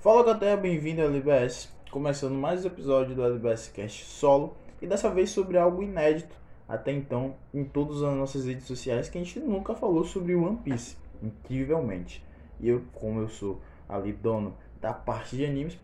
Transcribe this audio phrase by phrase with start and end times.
[0.00, 5.10] Fala galera, bem-vindo ao LBS, começando mais um episódio do LBS Cast solo e dessa
[5.10, 6.34] vez sobre algo inédito
[6.66, 10.56] até então em todas as nossas redes sociais que a gente nunca falou sobre One
[10.56, 12.24] Piece, incrivelmente.
[12.60, 15.78] E eu, como eu sou ali dono da parte de animes,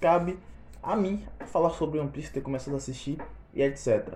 [0.00, 0.38] cabe
[0.82, 3.18] a mim falar sobre One Piece, ter começado a assistir
[3.52, 4.14] e etc.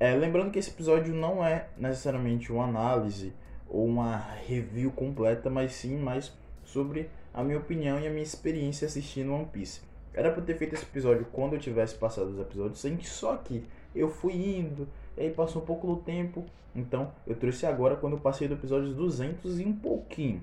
[0.00, 3.32] É, lembrando que esse episódio não é necessariamente uma análise
[3.72, 6.30] ou uma review completa, mas sim mais
[6.62, 9.80] sobre a minha opinião e a minha experiência assistindo One Piece.
[10.12, 13.64] Era pra ter feito esse episódio quando eu tivesse passado os episódios 100, só que
[13.94, 16.44] eu fui indo, e aí passou um pouco do tempo,
[16.76, 20.42] então eu trouxe agora quando eu passei do episódio 200 e um pouquinho.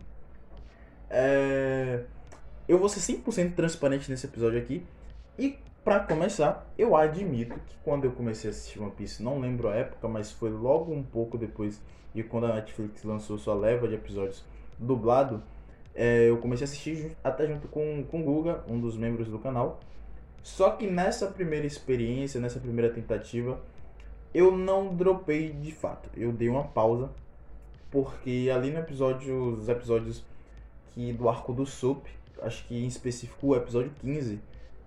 [1.07, 2.03] É...
[2.67, 4.83] Eu vou ser 100% transparente nesse episódio aqui,
[5.37, 9.69] e para começar, eu admito que quando eu comecei a assistir One Piece, não lembro
[9.69, 11.81] a época, mas foi logo um pouco depois
[12.13, 14.43] de quando a Netflix lançou sua leva de episódios
[14.77, 15.43] dublado,
[15.95, 19.39] é, eu comecei a assistir até junto com, com o Guga, um dos membros do
[19.39, 19.79] canal.
[20.41, 23.59] Só que nessa primeira experiência, nessa primeira tentativa,
[24.33, 26.09] eu não dropei de fato.
[26.15, 27.09] Eu dei uma pausa,
[27.91, 30.23] porque ali no episódio, os episódios
[30.93, 32.05] que do arco do Soap,
[32.41, 34.39] acho que em específico o episódio 15,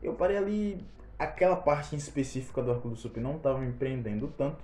[0.02, 0.84] eu parei ali,
[1.18, 4.62] aquela parte em específica do arco do Soap não estava me prendendo tanto.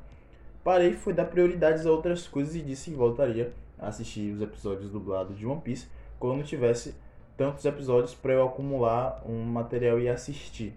[0.65, 4.91] Parei, foi dar prioridades a outras coisas e disse que voltaria a assistir os episódios
[4.91, 5.87] dublados de One Piece
[6.19, 6.95] quando tivesse
[7.37, 10.75] tantos episódios para eu acumular um material e assistir.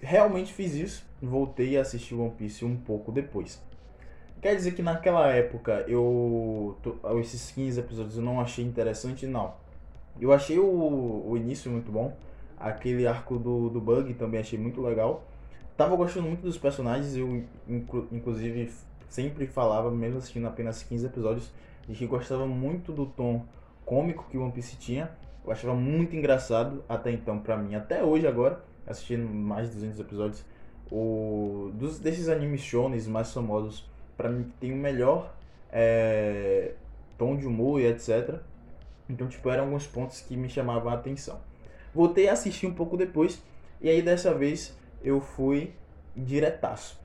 [0.00, 3.62] Realmente fiz isso, voltei a assistir One Piece um pouco depois.
[4.42, 6.76] Quer dizer que naquela época eu
[7.20, 9.26] esses 15 episódios eu não achei interessante?
[9.26, 9.54] Não.
[10.18, 12.16] Eu achei o, o início muito bom.
[12.60, 15.24] Aquele arco do, do Bug também achei muito legal.
[15.76, 17.42] Tava gostando muito dos personagens, eu
[18.12, 18.70] inclusive
[19.08, 21.50] sempre falava, mesmo assistindo apenas 15 episódios,
[21.88, 23.44] de que gostava muito do tom
[23.84, 25.10] cômico que One Piece tinha.
[25.44, 30.00] Eu achava muito engraçado até então para mim, até hoje agora, assistindo mais de 200
[30.00, 30.44] episódios,
[30.92, 35.34] o dos desses animes shonen mais famosos, para mim tem o melhor
[35.72, 36.74] é,
[37.16, 38.38] tom de humor e etc.
[39.08, 41.40] Então, tipo, eram alguns pontos que me chamavam a atenção.
[41.94, 43.42] Voltei a assistir um pouco depois
[43.80, 45.72] e aí dessa vez eu fui
[46.16, 47.00] diretaço.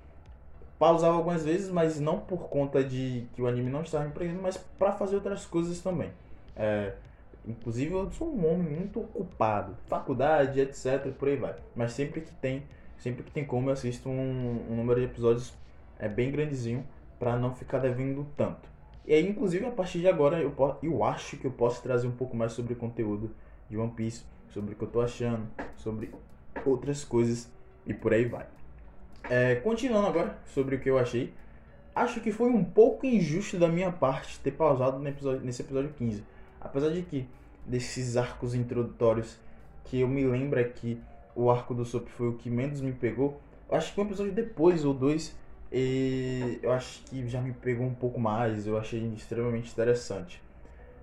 [0.77, 4.41] Pausava algumas vezes, mas não por conta de que o anime não estava me prendendo,
[4.41, 6.11] mas para fazer outras coisas também.
[6.55, 6.93] É,
[7.47, 11.55] inclusive eu sou um homem muito ocupado, faculdade, etc, por aí vai.
[11.75, 12.63] Mas sempre que tem,
[12.97, 15.53] sempre que tem como eu assisto um, um número de episódios
[15.97, 16.85] é bem grandezinho
[17.17, 18.69] para não ficar devendo tanto.
[19.07, 22.15] E aí, inclusive, a partir de agora eu, eu acho que eu posso trazer um
[22.15, 23.31] pouco mais sobre conteúdo
[23.69, 26.11] de One Piece, sobre o que eu tô achando, sobre
[26.65, 27.51] outras coisas
[27.85, 28.47] e por aí vai.
[29.29, 31.33] É, continuando agora sobre o que eu achei,
[31.93, 36.23] acho que foi um pouco injusto da minha parte ter pausado episódio, nesse episódio 15
[36.61, 37.27] Apesar de que
[37.65, 39.37] desses arcos introdutórios
[39.85, 40.99] que eu me lembro que
[41.35, 43.39] o arco do Sop foi o que menos me pegou,
[43.69, 45.35] acho que um episódio depois ou dois
[45.71, 50.41] e eu acho que já me pegou um pouco mais, eu achei extremamente interessante.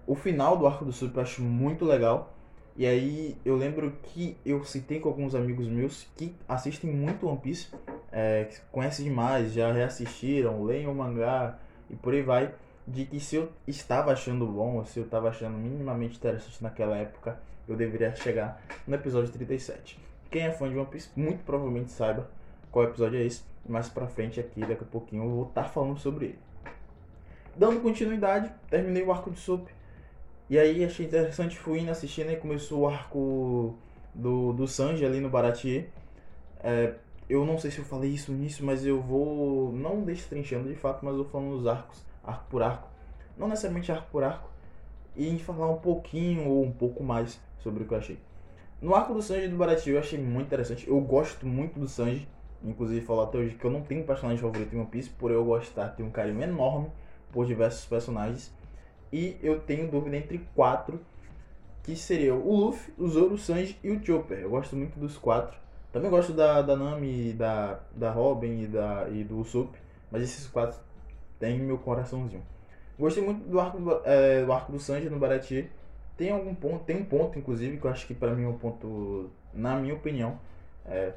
[0.07, 2.35] O final do arco do Sop eu acho muito legal.
[2.77, 7.39] E aí eu lembro que eu citei com alguns amigos meus que assistem muito One
[7.39, 7.69] Piece,
[8.11, 11.59] é, que conhecem demais, já reassistiram, leem o mangá
[11.91, 12.55] e por aí vai
[12.87, 17.39] de que se eu estava achando bom, se eu estava achando minimamente interessante naquela época,
[17.69, 19.99] eu deveria chegar no episódio 37.
[20.31, 22.29] Quem é fã de One Piece muito provavelmente saiba
[22.71, 23.43] qual episódio é esse.
[23.69, 26.39] Mais pra frente aqui, daqui a pouquinho, eu vou estar tá falando sobre ele.
[27.55, 29.69] Dando continuidade, terminei o arco de Soap.
[30.53, 33.75] E aí achei interessante, fui indo assistindo e começou o arco
[34.15, 35.89] do, do Sanji ali no Baratier.
[36.63, 36.93] É,
[37.27, 41.07] eu não sei se eu falei isso nisso, mas eu vou não destrinchando de fato,
[41.07, 42.87] mas eu vou falando dos arcos arco por arco,
[43.35, 44.51] não necessariamente arco por arco,
[45.17, 48.19] e falar um pouquinho ou um pouco mais sobre o que eu achei.
[48.79, 52.29] No arco do Sanji do Baratie eu achei muito interessante, eu gosto muito do Sanji,
[52.63, 55.43] inclusive falar até hoje que eu não tenho personagem favorito em One Piece, por eu
[55.47, 56.91] gostar, tenho um carinho enorme
[57.33, 58.53] por diversos personagens,
[59.13, 61.01] e eu tenho dúvida entre quatro,
[61.83, 64.39] que seria o Luffy, o Zoro, o Sanji e o Chopper.
[64.39, 65.61] Eu gosto muito dos quatro.
[65.93, 69.77] Também gosto da, da Nami, da, da Robin e, da, e do Usopp,
[70.11, 70.81] mas esses quatro
[71.39, 72.43] tem meu coraçãozinho.
[72.99, 75.69] Gostei muito do arco do, é, do, arco do Sanji no Baratie.
[76.17, 78.57] Tem algum ponto, tem um ponto, inclusive, que eu acho que para mim é um
[78.57, 80.39] ponto, na minha opinião,
[80.87, 81.13] é,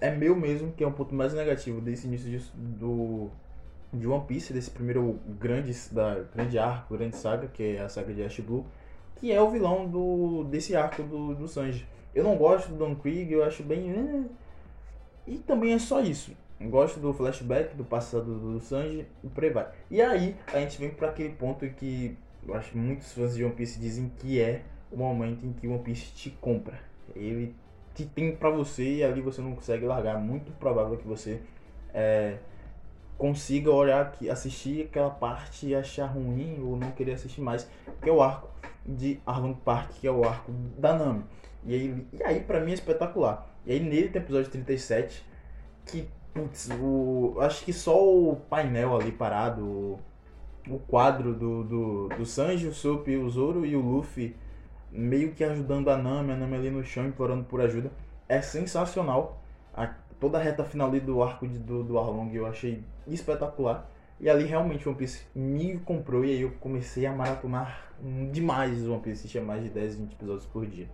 [0.00, 3.30] é meu mesmo, que é um ponto mais negativo desse início do,
[3.96, 8.12] de One Piece, desse primeiro grande, da, grande arco, grande saga, que é a saga
[8.12, 8.66] de Ash Blue,
[9.16, 11.86] que é o vilão do, desse arco do, do Sanji.
[12.14, 13.90] Eu não gosto do Don Krieg, eu acho bem.
[13.90, 14.24] Eh,
[15.26, 16.32] e também é só isso.
[16.60, 19.68] Gosto do flashback do passado do Sanji e por aí vai.
[19.90, 23.44] E aí a gente vem para aquele ponto que eu acho que muitos fãs de
[23.44, 24.62] One Piece dizem que é
[24.92, 26.78] o momento em que One Piece te compra.
[27.14, 27.54] Ele
[27.94, 30.18] te tem pra você e ali você não consegue largar.
[30.18, 31.40] Muito provável que você
[31.92, 32.38] é,
[33.16, 37.68] consiga olhar aqui, assistir aquela parte e achar ruim ou não querer assistir mais,
[38.02, 38.48] que é o arco
[38.84, 41.24] de Arlong Park, que é o arco da Nami.
[41.64, 43.48] E aí, e aí pra mim é espetacular.
[43.64, 45.24] E aí nele tem o episódio 37,
[45.86, 50.00] que, putz, o, acho que só o painel ali parado, o,
[50.68, 54.36] o quadro do, do, do Sanji, o Soap, o Zoro e o Luffy
[54.90, 57.90] meio que ajudando a Nami, a Nami ali no chão implorando por ajuda,
[58.28, 59.42] é sensacional.
[60.20, 63.90] Toda a reta final ali do arco de, do, do Arlong eu achei espetacular.
[64.20, 67.92] E ali realmente One Piece me comprou e aí eu comecei a maratonar
[68.32, 70.88] demais One Piece, tinha mais de 10, 20 episódios por dia.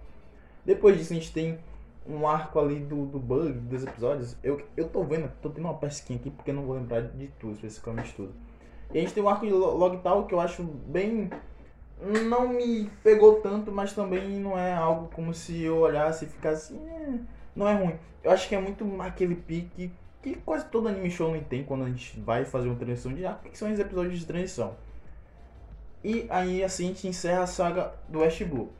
[0.64, 1.58] Depois disso a gente tem
[2.06, 4.36] um arco ali do, do bug dos episódios.
[4.42, 7.28] Eu, eu tô vendo, tô tendo uma pesquinha aqui porque eu não vou lembrar de
[7.38, 8.32] tudo, especificamente tudo.
[8.92, 11.30] E a gente tem um arco de Logtal que eu acho bem.
[12.28, 16.74] Não me pegou tanto, mas também não é algo como se eu olhasse e ficasse.
[16.74, 17.18] Eh,
[17.54, 17.98] não é ruim.
[18.22, 19.92] Eu acho que é muito aquele pique
[20.22, 23.24] que quase todo anime show não tem quando a gente vai fazer uma transição de
[23.24, 24.76] arco, que são os episódios de transição.
[26.04, 28.70] E aí assim a gente encerra a saga do West Blue.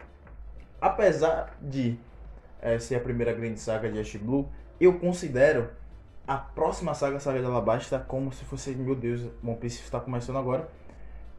[0.80, 1.98] Apesar de
[2.60, 4.48] é, ser a primeira grande saga de Ash Blue,
[4.80, 5.70] eu considero
[6.26, 9.98] a próxima saga, a saga de Alabasta, como se fosse, meu Deus, One Piece está
[10.00, 10.68] começando agora.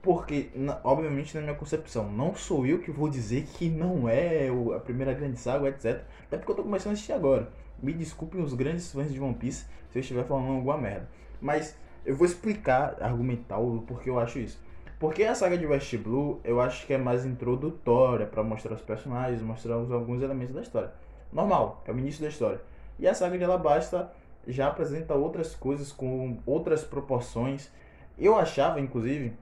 [0.02, 0.50] Porque,
[0.84, 5.14] obviamente, na minha concepção, não sou eu que vou dizer que não é a primeira
[5.14, 6.02] grande saga, etc.
[6.26, 7.50] Até porque eu estou começando a assistir agora.
[7.82, 11.08] Me desculpem os grandes fãs de One Piece se eu estiver falando alguma merda.
[11.40, 14.60] Mas eu vou explicar, argumentar o porquê eu acho isso.
[15.00, 18.82] Porque a saga de West Blue eu acho que é mais introdutória para mostrar os
[18.82, 20.92] personagens, mostrar alguns elementos da história.
[21.32, 22.62] Normal, é o início da história.
[23.00, 24.12] E a saga de Alabasta
[24.48, 27.72] já apresenta outras coisas com outras proporções.
[28.18, 29.34] Eu achava, inclusive,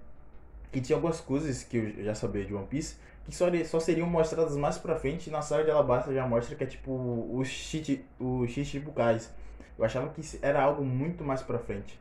[0.72, 2.96] que tinha algumas coisas que eu já sabia de One Piece
[3.30, 6.64] que só, só seriam mostradas mais pra frente na saga de Alabasta já mostra que
[6.64, 9.32] é tipo os Shichibukais.
[9.78, 11.98] Eu achava que era algo muito mais pra frente.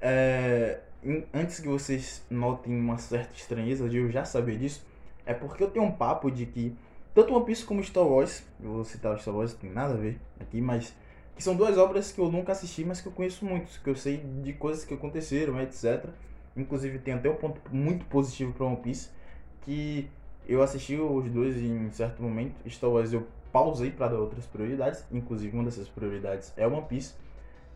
[0.00, 0.80] É,
[1.32, 4.86] antes que vocês notem uma certa estranheza de eu já saber disso,
[5.24, 6.76] é porque eu tenho um papo de que
[7.14, 9.96] tanto One Piece como Star Wars, eu vou citar Star Wars, não tem nada a
[9.96, 10.94] ver aqui, mas
[11.34, 13.96] que são duas obras que eu nunca assisti, mas que eu conheço muito, que eu
[13.96, 16.06] sei de coisas que aconteceram, etc.
[16.56, 19.10] Inclusive tem até um ponto muito positivo para One Piece,
[19.62, 20.08] que
[20.46, 22.54] eu assisti os dois em certo momento.
[22.68, 27.14] Star Wars eu pausei para dar outras prioridades, inclusive uma dessas prioridades é One Piece.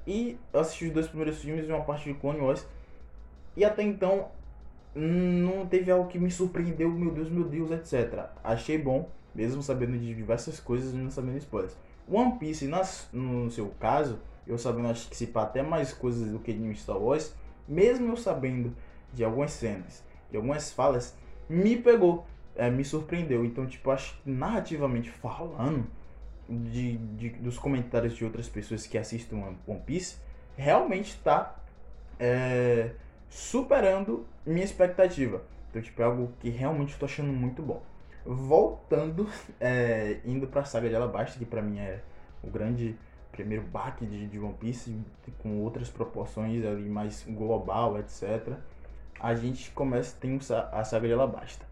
[0.07, 2.67] E eu assisti os dois primeiros filmes e uma parte de Clone Wars.
[3.57, 4.29] E até então
[4.95, 8.27] não teve algo que me surpreendeu, meu Deus, meu Deus, etc.
[8.43, 11.77] Achei bom, mesmo sabendo de diversas coisas e não sabendo spoilers.
[12.09, 16.31] One Piece, nas, no seu caso, eu sabendo acho que se pá até mais coisas
[16.31, 17.35] do que em Star Wars,
[17.69, 18.75] mesmo eu sabendo
[19.13, 21.17] de algumas cenas e algumas falas,
[21.49, 23.45] me pegou, é, me surpreendeu.
[23.45, 25.87] Então, tipo, acho que narrativamente falando,
[26.49, 30.17] de, de, dos comentários de outras pessoas que assistem One Piece,
[30.57, 31.57] realmente está
[32.19, 32.91] é,
[33.29, 35.43] superando minha expectativa.
[35.71, 37.83] Então, tipo, é algo que realmente estou achando muito bom.
[38.25, 39.29] Voltando,
[39.61, 42.01] é, indo pra saga de Alabasta, que pra mim é
[42.43, 42.97] o grande
[43.37, 44.97] primeiro baque de, de One Piece,
[45.39, 48.55] com outras proporções ali mais global, etc.
[49.21, 50.39] A gente começa, tem
[50.73, 51.65] a saga de Alabasta.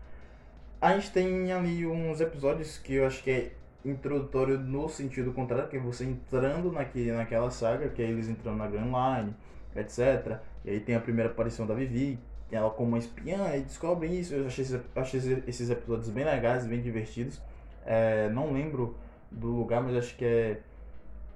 [0.80, 3.52] A gente tem ali uns episódios que eu acho que é
[3.84, 8.58] introdutório no sentido contrário, que é você entrando naquele, naquela saga, que é eles entrando
[8.58, 9.34] na Grand Line,
[9.74, 10.38] etc.
[10.64, 12.18] E aí tem a primeira aparição da Vivi,
[12.50, 14.34] ela como uma espiã e descobre isso.
[14.34, 17.40] Eu achei, achei esses episódios bem legais, bem divertidos.
[17.84, 18.96] É, não lembro
[19.30, 20.60] do lugar, mas acho que é,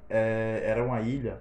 [0.08, 1.40] é, era uma ilha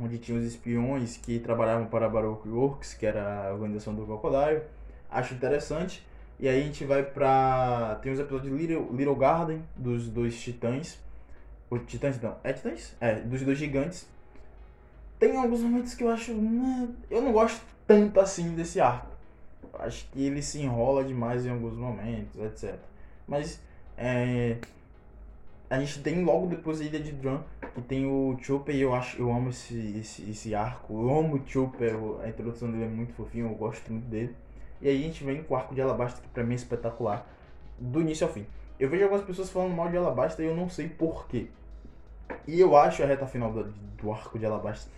[0.00, 4.04] onde tinha os espiões que trabalhavam para a Baroque Works, que era a organização do
[4.04, 4.62] Crocodile.
[5.10, 6.04] Acho interessante.
[6.38, 7.98] E aí a gente vai pra.
[8.02, 10.98] Tem os episódios de Little, Little Garden, dos dois titãs.
[11.70, 12.36] O titãs não.
[12.42, 12.94] É titãs?
[13.00, 14.08] É, dos dois gigantes.
[15.18, 16.32] Tem alguns momentos que eu acho.
[16.32, 19.14] Né, eu não gosto tanto assim desse arco.
[19.78, 22.76] Acho que ele se enrola demais em alguns momentos, etc.
[23.26, 23.60] Mas
[23.96, 24.56] é,
[25.68, 27.40] a gente tem logo depois a Ilha de Drum,
[27.74, 30.92] que tem o Chopper e eu acho eu amo esse, esse, esse arco.
[30.92, 34.34] Eu amo o Chopper, a introdução dele é muito fofinho, eu gosto muito dele.
[34.80, 37.26] E aí a gente vem com o arco de Alabasta, que pra mim é espetacular,
[37.78, 38.46] do início ao fim.
[38.78, 41.48] Eu vejo algumas pessoas falando mal de Alabasta e eu não sei porquê.
[42.46, 44.90] E eu acho a reta final do, do arco de Alabasta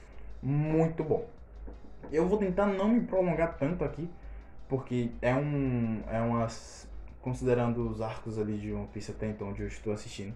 [0.43, 1.27] muito bom.
[2.11, 4.09] Eu vou tentar não me prolongar tanto aqui,
[4.69, 6.03] porque é um.
[6.09, 6.89] É umas.
[7.21, 10.33] Considerando os arcos ali de One Piece até então, onde eu estou assistindo,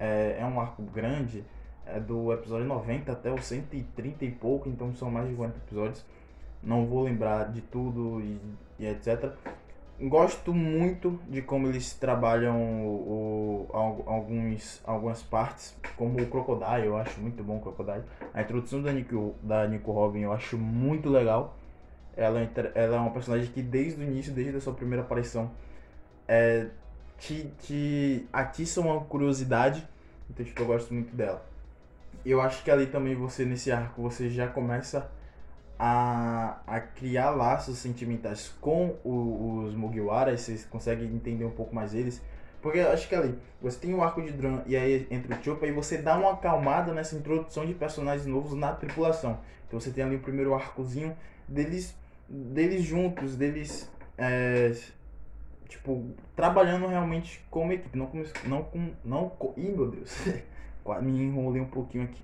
[0.00, 1.44] é, é um arco grande,
[1.86, 6.04] é do episódio 90 até o 130 e pouco, então são mais de 40 episódios.
[6.62, 8.40] Não vou lembrar de tudo e,
[8.78, 9.32] e etc.
[10.00, 16.96] gosto muito de como eles trabalham o, o, alguns, algumas partes, como o Crocodile, eu
[16.96, 18.04] acho muito bom o Crocodile.
[18.32, 21.56] A introdução da Nico, da Nico Robin eu acho muito legal.
[22.16, 22.40] Ela,
[22.74, 25.50] ela é uma personagem que desde o início, desde a sua primeira aparição,
[26.28, 26.66] é,
[27.20, 29.86] te, te atiça uma curiosidade.
[30.28, 31.44] Então, tipo, eu gosto muito dela.
[32.24, 35.10] Eu acho que ali também você, nesse arco, você já começa
[35.78, 41.94] a, a criar laços sentimentais com o, os Mugiwaras, vocês conseguem entender um pouco mais
[41.94, 42.20] eles.
[42.60, 45.42] Porque eu acho que ali, você tem o arco de Dran e aí entra o
[45.42, 49.38] Chopper e você dá uma acalmada nessa introdução de personagens novos na tripulação.
[49.66, 51.16] Então você tem ali o primeiro arcozinho
[51.48, 51.94] deles,
[52.28, 54.74] deles juntos, deles é,
[55.70, 60.14] tipo, trabalhando realmente como equipe, não como não com não com, ih, meu Deus.
[61.00, 62.22] me enrolei um pouquinho aqui.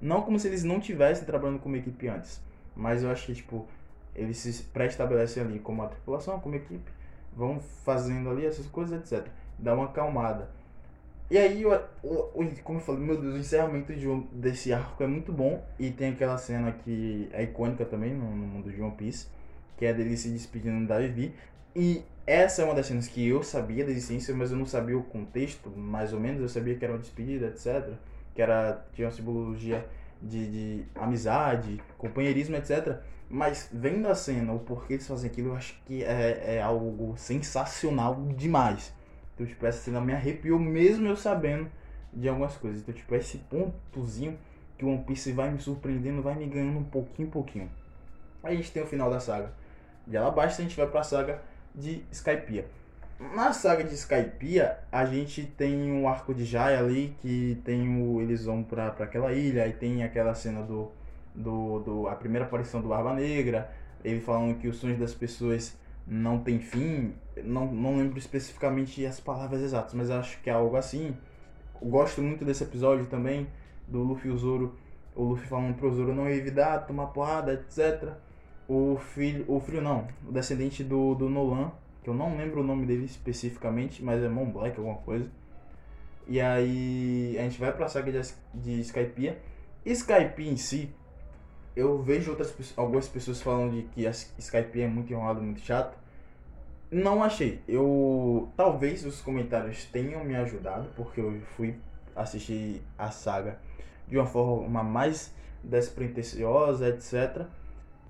[0.00, 2.40] Não como se eles não tivessem trabalhando como equipe antes.
[2.76, 3.66] Mas eu acho que, tipo,
[4.14, 6.90] eles se pré-estabelecem ali como a tripulação, como equipe,
[7.36, 9.26] vão fazendo ali essas coisas, etc.
[9.58, 10.48] Dá uma acalmada.
[11.30, 11.64] E aí,
[12.62, 15.64] como eu falei, meu Deus, o encerramento de, desse arco é muito bom.
[15.78, 19.28] E tem aquela cena que é icônica também no, no mundo de One Piece,
[19.76, 21.34] que é dele se despedindo da Vivi.
[21.74, 24.96] E essa é uma das cenas que eu sabia da existência, mas eu não sabia
[24.96, 26.40] o contexto, mais ou menos.
[26.40, 27.94] Eu sabia que era uma despedida, etc.
[28.34, 29.86] Que era, tinha uma simbologia
[30.22, 32.98] de, de amizade, companheirismo, etc.
[33.28, 37.14] Mas vendo a cena, o porquê eles fazem aquilo, eu acho que é, é algo
[37.16, 38.92] sensacional demais.
[39.34, 41.68] Então, tipo, essa cena me arrepiou mesmo eu sabendo
[42.12, 42.80] de algumas coisas.
[42.80, 44.38] Então, tipo, esse pontozinho
[44.78, 47.70] que o One Piece vai me surpreendendo, vai me ganhando um pouquinho, pouquinho.
[48.42, 49.52] Aí a gente tem o final da saga.
[50.06, 51.40] De Alabasta a gente vai pra saga
[51.74, 52.66] de Skypiea.
[53.34, 58.20] Na saga de Skypiea, a gente tem um arco de Jaya ali, que tem o.
[58.20, 60.90] Eles vão pra, pra aquela ilha, e tem aquela cena do,
[61.34, 62.08] do, do.
[62.08, 63.70] a primeira aparição do Barba Negra,
[64.04, 65.76] ele falando que os sonhos das pessoas
[66.06, 67.14] não tem fim.
[67.42, 71.16] Não, não lembro especificamente as palavras exatas, mas acho que é algo assim.
[71.82, 73.46] Gosto muito desse episódio também,
[73.86, 74.74] do Luffy e o Zoro.
[75.14, 78.12] O Luffy falando pro Zoro não evitar, tomar porrada, etc.
[78.68, 79.44] O filho.
[79.48, 81.72] O filho não, o descendente do, do Nolan
[82.04, 85.28] que eu não lembro o nome dele especificamente, mas é Mon Black, alguma coisa.
[86.28, 88.20] E aí a gente vai pra saga de,
[88.52, 89.38] de Skypiea.
[89.86, 90.90] Skype em si,
[91.74, 95.98] eu vejo outras algumas pessoas falando de que a é muito enrolado, muito chato.
[96.90, 97.62] Não achei.
[97.66, 101.74] Eu talvez os comentários tenham me ajudado, porque eu fui
[102.14, 103.58] assistir a saga
[104.06, 107.46] de uma forma mais despretensiosa, etc.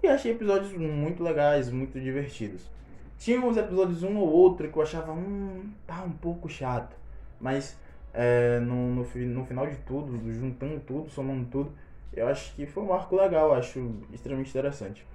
[0.05, 2.71] E achei episódios muito legais, muito divertidos.
[3.19, 6.95] Tinha uns episódios, um ou outro, que eu achava, hum, tá um pouco chato.
[7.41, 7.75] Mas
[8.13, 11.73] é, no, no, no final de tudo, juntando tudo, somando tudo,
[12.13, 15.07] eu acho que foi um arco legal, acho extremamente interessante.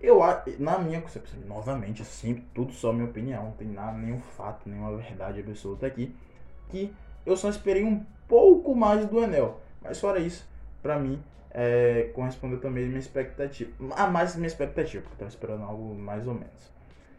[0.00, 0.18] Eu,
[0.58, 4.96] na minha concepção, novamente, assim, tudo só minha opinião, não tem nada, nenhum fato, nenhuma
[4.96, 6.12] verdade absoluta aqui,
[6.68, 6.92] que
[7.24, 9.60] eu só esperei um pouco mais do Enel.
[9.80, 10.44] Mas fora isso,
[10.82, 13.70] pra mim, é, correspondeu também a minha expectativa.
[13.94, 16.72] A mais minha expectativa, porque eu tava esperando algo mais ou menos.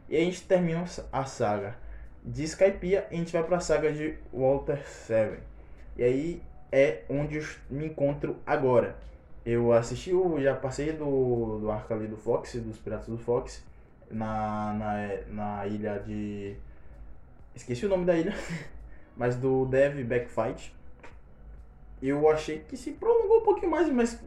[0.09, 1.75] E a gente termina a saga
[2.23, 5.39] de Skypiea e a gente vai pra saga de Walter Seven.
[5.95, 6.41] E aí
[6.71, 8.95] é onde eu me encontro agora.
[9.45, 13.63] Eu assisti, o, já passei do, do arco ali do Fox, dos Piratas do Fox,
[14.09, 16.55] na, na, na ilha de.
[17.53, 18.33] Esqueci o nome da ilha,
[19.15, 20.73] mas do Dev Backfight.
[22.05, 24.19] Eu achei que se prolongou um pouquinho mais, mas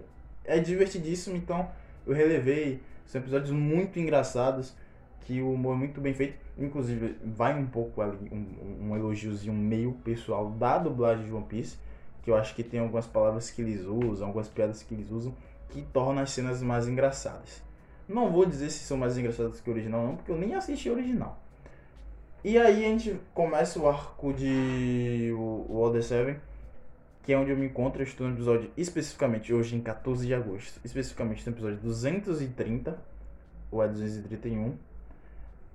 [0.46, 1.68] é divertidíssimo, então
[2.06, 2.80] eu relevei.
[3.04, 4.74] São episódios muito engraçados
[5.20, 6.38] que o humor é muito bem feito.
[6.56, 11.76] Inclusive, vai um pouco ali, um, um elogiozinho meio pessoal da dublagem de One Piece,
[12.22, 15.34] que eu acho que tem algumas palavras que eles usam, algumas piadas que eles usam,
[15.68, 17.62] que tornam as cenas mais engraçadas.
[18.08, 20.88] Não vou dizer se são mais engraçadas que o original, não, porque eu nem assisti
[20.88, 21.38] o original.
[22.42, 26.36] E aí a gente começa o arco de o, o The Seven,
[27.26, 28.00] que é onde eu me encontro.
[28.00, 32.96] Eu estou no episódio especificamente hoje, em 14 de agosto, especificamente no episódio 230,
[33.70, 34.74] ou é 231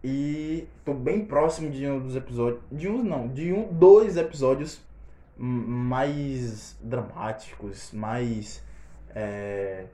[0.03, 2.62] e tô bem próximo de um dos episódios.
[2.72, 4.81] De um não, de um, dois episódios
[5.38, 8.63] mais dramáticos, mais.
[9.13, 9.86] É,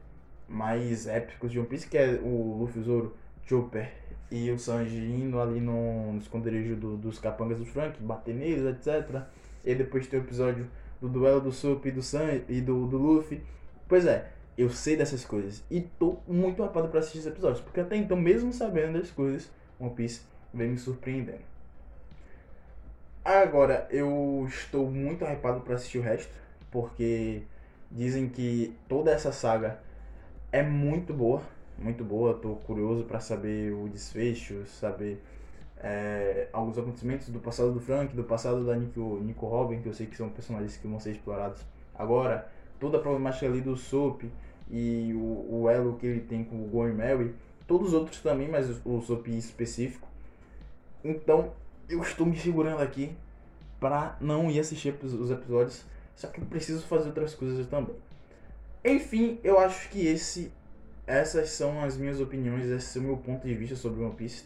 [0.48, 3.14] mais épicos de One Piece, que é o Luffy, Zoro,
[3.46, 3.92] Chopper
[4.32, 8.64] e o Sanji indo ali no, no esconderijo do, dos capangas do Frank, bater neles,
[8.64, 9.24] etc.
[9.66, 10.68] E depois tem o episódio
[11.02, 13.44] do duelo do Soap e do Sanji e do, do Luffy.
[13.88, 17.80] Pois é, eu sei dessas coisas e tô muito hypado pra assistir esses episódios, porque
[17.80, 19.50] até então, mesmo sabendo das coisas,
[19.80, 20.22] One Piece
[20.54, 21.46] vem me surpreendendo.
[23.24, 26.34] Agora, eu estou muito hypado para assistir o resto,
[26.72, 27.44] porque
[27.92, 29.80] dizem que toda essa saga
[30.52, 31.42] é muito boa,
[31.78, 32.32] muito boa.
[32.32, 35.22] Estou curioso para saber o desfecho, saber
[35.82, 39.94] é, alguns acontecimentos do passado do Frank, do passado da Nico, Nico Robin, que eu
[39.94, 41.62] sei que são personagens que vão ser explorados
[41.96, 44.24] agora, toda a problemática ali do Soap
[44.70, 47.34] e o, o elo que ele tem com o Going Mary,
[47.68, 50.08] todos os outros também, mas o, o Soap específico.
[51.04, 51.52] Então,
[51.90, 53.16] eu estou me segurando aqui
[53.80, 57.96] para não ir assistir os episódios, só que eu preciso fazer outras coisas também.
[58.84, 60.52] Enfim, eu acho que esse
[61.06, 64.44] essas são as minhas opiniões, esse é o meu ponto de vista sobre One Piece.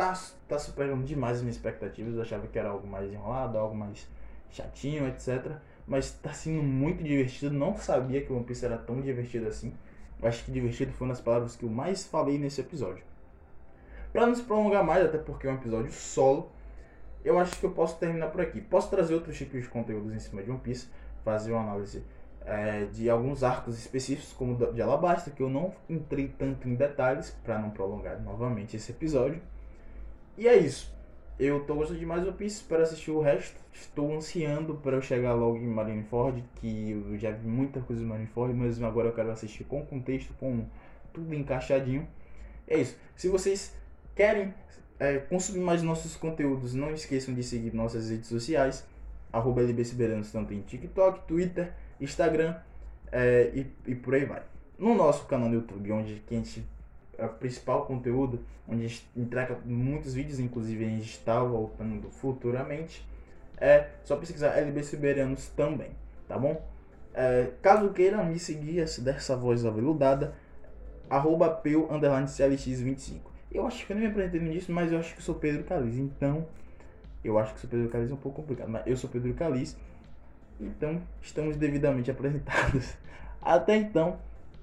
[0.00, 2.14] Tá, tá superando demais as minhas expectativas.
[2.14, 4.08] Eu achava que era algo mais enrolado, algo mais
[4.48, 5.58] chatinho, etc.
[5.86, 7.54] Mas tá sendo muito divertido.
[7.54, 9.74] Não sabia que One Piece era tão divertido assim.
[10.18, 13.04] Eu acho que divertido foi uma das palavras que eu mais falei nesse episódio.
[14.10, 16.50] Para não se prolongar mais, até porque é um episódio solo,
[17.22, 18.58] eu acho que eu posso terminar por aqui.
[18.58, 20.88] Posso trazer outros tipos de conteúdos em cima de One Piece,
[21.22, 22.02] fazer uma análise
[22.46, 27.36] é, de alguns arcos específicos, como de Alabasta, que eu não entrei tanto em detalhes
[27.44, 29.42] para não prolongar novamente esse episódio.
[30.40, 30.90] E é isso.
[31.38, 33.60] Eu tô gostando de mais One Piece para assistir o resto.
[33.74, 38.06] Estou ansiando para eu chegar logo em Marineford, que eu já vi muita coisa em
[38.06, 40.64] Marineford, mas agora eu quero assistir com contexto, com
[41.12, 42.08] tudo encaixadinho.
[42.66, 42.96] É isso.
[43.14, 43.76] Se vocês
[44.16, 44.54] querem
[44.98, 48.88] é, consumir mais nossos conteúdos, não esqueçam de seguir nossas redes sociais,
[49.30, 49.60] arroba
[50.32, 52.56] tanto em TikTok, Twitter, Instagram
[53.12, 54.42] é, e, e por aí vai.
[54.78, 56.66] No nosso canal no YouTube, onde a gente
[57.20, 62.10] é o principal conteúdo, onde a gente entrega muitos vídeos, inclusive a gente está voltando
[62.10, 63.06] futuramente,
[63.58, 65.90] é só pesquisar LB Siberianos também,
[66.26, 66.62] tá bom?
[67.12, 70.34] É, caso queira me seguir dessa voz aveludada,
[71.08, 73.20] arroba peu, underline CLX25.
[73.52, 75.96] Eu acho que eu nem me apresentei nisso, mas eu acho que sou Pedro Caliz,
[75.96, 76.46] então
[77.22, 79.76] eu acho que sou Pedro Caliz é um pouco complicado, mas eu sou Pedro Caliz
[80.60, 82.94] então, estamos devidamente apresentados
[83.40, 84.18] até então.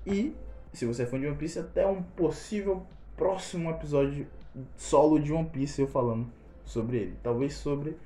[0.05, 0.33] E,
[0.77, 4.27] se você é fã de One Piece, até um possível próximo episódio
[4.75, 6.27] solo de One Piece eu falando
[6.63, 7.17] sobre ele.
[7.23, 7.97] Talvez sobre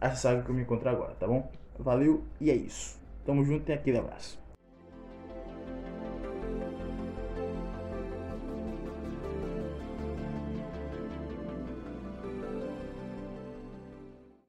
[0.00, 1.50] a saga que eu me encontro agora, tá bom?
[1.78, 2.96] Valeu e é isso.
[3.24, 4.39] Tamo junto e aquele abraço.